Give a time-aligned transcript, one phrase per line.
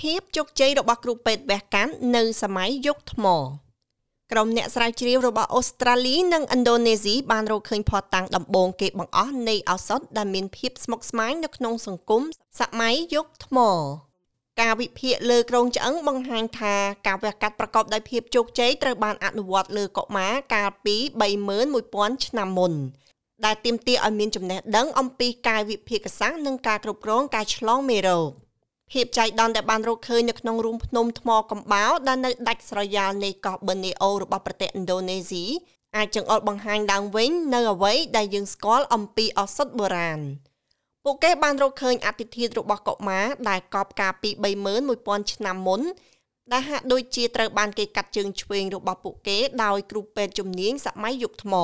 [0.00, 3.26] ភាពជោគជ័យរបស់គ្រូពេទ្យវះកាត់នៅសម័យយុគថ្ម
[4.32, 12.22] ក្រុមអ្នកស្រាវជ្រាវរបស់អូស្ត្រាលីនិងឥណ្ឌូនេស៊ីបានរកឃើញភស្តុតាងដំបូងគេបង្អស់នៃឱសថដែលមានភាពស្មុគស្មាញនៅក្នុងសង្គម
[12.60, 13.58] សម័យយុគថ្ម
[14.60, 16.74] ការវិភាគលើក្រងឆ្អឹងបង្ហាញថា
[17.06, 20.96] ការវះកាត់ប្រកបដោយភាពជោគជ័យត្រូវបានអនុវត្តលើកុមារកាលពី
[21.60, 22.72] 31000ឆ្នាំមុន
[23.44, 28.30] ដែលទាមទារឲ្យមានចំណេះដឹងអំពីកាយវិភាគសាស្ត្រនិងការគ្រប់គ្រងការឆ្លងមេរោគ
[28.92, 35.44] ភាពចៃដន្យដែលបានរកឃើញនៅក្នុងរូងភ្នំថ្មកំបោរដែលនៅដាច់ស្រយាលនៃកោះប៊ឺណេអូរបស់ប្រទេសឥណ្ឌូនេស៊ី
[35.96, 40.20] អាចចង្អុលបង្ហាញឡើងវិញនៅអ្វីដែលយើងស្គាល់អំពីឱសថបុរាណ
[41.04, 44.30] ពួកគេបានរកឃើញអតិធាតុរបស់កុមារដែលកប់កាលពី
[44.80, 45.80] 31000ឆ្នាំមុន
[46.52, 51.54] ដែលហាក់ដូចជាត្រូវបានគេកាត់ជើងឆ្វេងរបស់ពួកគេដោយគ្រូពេទ្យជំនាញសម័យយុគថ្ម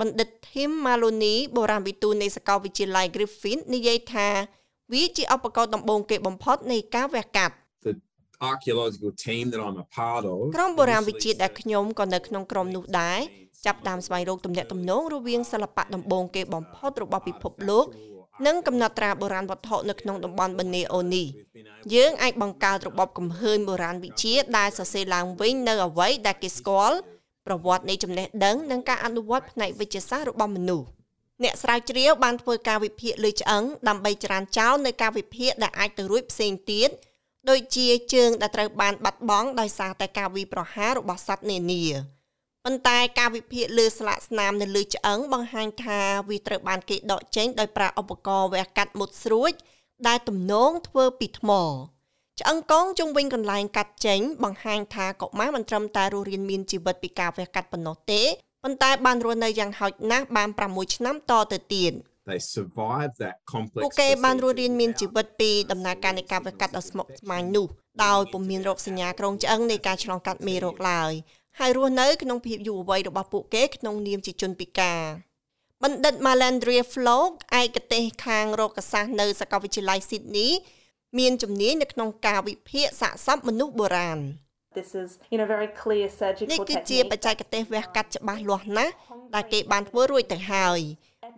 [0.00, 4.28] បណ្ឌិត Tim Maloney បុរាណវិទូនៃសាកលវិទ្យាល័យ Griffith និយាយថា
[4.92, 7.54] វាជាឧបករណ៍ដំបូងគេបំផុតនៃការវះកាត់
[8.52, 13.20] archaeological team that I'm a part of ក្រុមបុរាណវិទ្យាដែលខ្ញុំក៏នៅក្នុងក្រុមនោះដែរ
[13.66, 17.86] ចាប់តាមស្វែងរកទំនាក់ទំនងរវាងសិល្បៈដំបូងគេបំផុតរបស់ពិភពលោក
[18.46, 21.24] និងកំណត់ត្រាបុរាណវត្ថុនៅក្នុងតំបន់បនេអូនី
[21.94, 26.96] យើងអាចបង្កើតរបបកំហើញបុរាណវិទ្យាដែលសរសេរឡើងវិញនៅអ្វីដែលគេស្គាល់
[27.46, 30.86] ប្រវត្តិនៃចំណេះដឹងនិងការអនុវត្តផ្នែកវិទ្យាសាស្ត្ររបស់មនុស្ស
[31.42, 36.90] អ្នកស្រាវជ្រាវបានធ្វើការវិភាគលើឆ្អឹងដើម្បីច្រានចោលនៅការវិភាគដែលអាចទៅរួចផ្សេងទៀត
[37.50, 41.84] ដូចជាជើងដែលត្រូវបានបាត់បង់ដោយសារតែការវាយប្រហាររបស់សត្វនានា
[42.64, 49.52] ប៉ុន្តែការវិភាគលើស្លាកស្នាមនៅលើឆ្អឹងបង្ហាញថាវាត្រូវបានគេដកចេញដោយប្រើឧបករណ៍វះកាត់មុតស្រួច
[50.08, 51.50] ដែលទំនងធ្វើពីថ្ម
[52.40, 58.22] ឆ្អឹងកងជុំវិញកន្លែងកាត់ចេញបង្ហាញថាកុមារមិនត្រឹមតែរស់រានមានជីវិតពីការវះកាត់ប៉ុណ្ណោះទេ
[58.66, 61.92] ប៉ុន្តែបានរស់នៅយ៉ាងហោចណាស់បាន6ឆ្នាំតទៅទៀត
[62.28, 67.66] they survive that complex ពួកគេបានរស់រានមានជីវិតពីដំណើរការនៃការវះកាត់ដ៏ស្មុគស្មាញនោះ
[68.04, 71.12] ដោយពុំមានរោគសញ្ញាក្រងឆ្អឹងនៃការឆ្លងកាត់មេរោគឡើយ
[71.58, 75.00] ហើយរស់នៅក្នុងភាពយុវវ័យរបស់ពួកគេក្នុងនាមជាជនពិការ
[75.82, 77.30] បណ្ឌិត Malandria Flog
[77.60, 80.50] ឯកទេសខាងរោគសាស្ត្រនៅសាកលវិទ្យាល័យ Sydney
[81.18, 84.20] មានជំនាញនៅក្នុងការវិភាគសាកសពមនុស្សបុរាណ
[84.78, 88.92] This is you know very clear surgical នេះគឺជាបច្ចេកទេសវះកាត់ច្បាស់លាស់ណាស់
[89.34, 90.80] ដែលគេបានធ្វើរួចទៅហើយ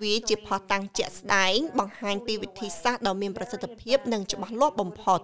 [0.02, 5.20] វាជាផុសតាំងជាក់ស្ដែងបង្ហាញពីវិធីសាស្ត្រដ៏មានប្រសិទ្ធភាពនិងច្បាស់លាស់បំផុត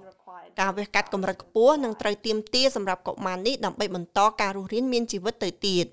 [0.60, 5.86] ការវះកាត់កម្រិតខ្ពស់នឹងត្រូវទៀមទាសម្រាប់កុមារនេះដើម្បីបន្តការរស់រានមានជីវិតទៅទៀត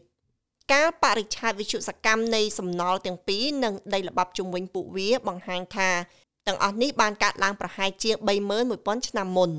[0.73, 5.89] ការបរិច្ឆេទវិទ្យុសកម្មនៃសំណល់ទាំងពីរនិងដីល្បាប់ជុំវិញពួកវាបង្ហាញថា
[6.47, 8.15] ទាំងអស់នេះបានកើតឡើងប្រហែលជាង
[8.61, 9.51] 31000ឆ្នាំមុន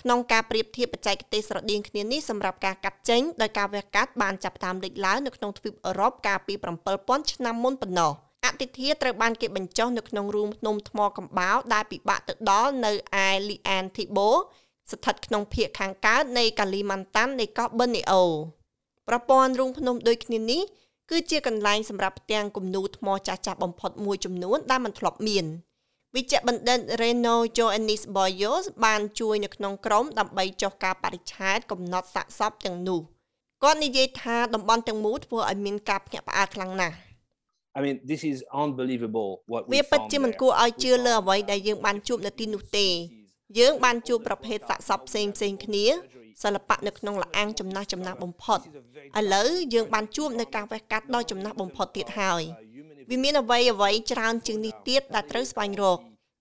[0.00, 6.54] ក្នុងការប្រៀបធៀបបច្ចេកទេសស្រដៀងគ្នានេះសម្រាប់ការកាត់ចេញដោយការវះកាត់បានចាប់ផ្ដើមលេចឡើងនៅក្នុងទ្វីបអឺរ៉ុបកាលពី
[6.92, 8.12] 7000ឆ្នាំមុនប៉ុណ្ណោះ។
[8.44, 12.92] អតិធាត្រូវបានគេបញ្ចុះនៅក្នុងរូងភ្នំថ្មកំបោរដែលពិបាកទៅដល់នៅ
[13.24, 14.30] ឯលីអានធីបូ
[14.90, 18.22] ស្ថិតក្នុងភូមិខាងកើតនៃកាលីម៉ាន់តាន់នៃកោះប៊ឺនេអូ
[19.08, 20.62] ប្រព័ន្ធរូងភ្នំដូចគ្នានេះ
[21.10, 25.46] គឺជាកន្លែងសម្រាប់ផ្ទាំងគំនូរថ្មចាស់ៗបំផុតមួយចំនួនដែលមិនធ្លាប់មាន
[26.16, 33.00] វិជ្ជបណ្ឌិត Reno Joannis Boyos បានជួយនៅក្នុងក្រុមដើម្បីចុះការបរិច្ឆេទកំណត់សាកសពទាំងនោះ
[33.62, 36.96] គាត់និយាយថាតំបន់ទាំងមូលធ្វើឲ្យមានការភ្ញាក់ផ្អើលខ្លាំងណាស់
[37.76, 42.88] I mean this is unbelievable what we វាពិតជាមិនគួរឲ្យជឿលើអ្វីដែលយើងបានជួបនៅទីនោះទេ
[43.58, 45.86] យើងបានជួបប្រភេទសាកសពផ្សេងផ្សេងគ្នា
[46.42, 48.58] សិល្បៈនៅក្នុងលអាងចំណាស់ចំណាស់បំផុត
[49.18, 52.42] ឥឡូវយើងបានជួបនៅការវះកាត់ដ៏ចំណាស់បំផុតទៀតហើយ
[53.10, 55.98] វាមានអ្វីអ្វីច្រើនជាងនេះទៀតដែលត្រូវស្វែងរក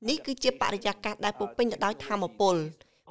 [0.10, 2.56] នេះគឺជាបរិយាកាសដែលពោពេញទៅដោយធម៌ពល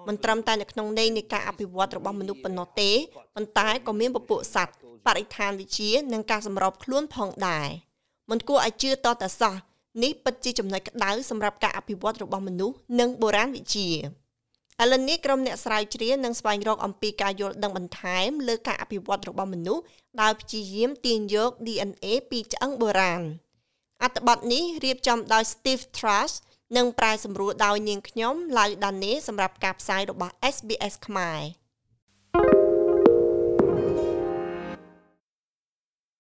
[0.08, 2.90] មិនត្រឹមតែនៅក្នុងន័យនៃការអភិវឌ្ឍរបស់មនុស្សប៉ុណ្ណោះទេ
[3.34, 4.74] ប៉ុន្តែក៏មានពពួកសត្វ
[5.06, 7.68] បរិស្ថានវិទ្យានិងការសម្របខ្លួនផងដែរ។
[8.30, 9.54] មិនគួរឲ្យជឿតតែសោះ
[10.02, 13.90] នេះពិតជាចំណុចក្តៅសម្រាប់ការអភិវឌ្ឍរបស់មនុស្សនិងបុរាណវិទ្យា
[14.82, 19.82] ឥឡូវនេះក្រុមអ្នកស្រាវជ្រាវនឹងស្វែងរកអំពីការយល់ដឹងបន្ថែមលើការអភិវឌ្ឍរបស់មនុស្ស
[20.20, 23.22] ដោយព្យាយាមទាញយក DNA ពីឆ្អឹងបុរាណ
[24.02, 26.32] អត្ថបទនេះរៀបចំដោយ Steve Truss
[26.76, 31.40] និងប្រែសម្រួលដោយនាងខ្ញុំឡៅដានេសម្រាប់ការផ្សាយរបស់ SBS ខ្មែរ